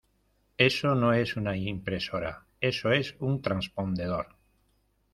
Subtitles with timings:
[0.57, 2.47] eso no es una impresora.
[2.59, 4.35] eso es un transpondedor.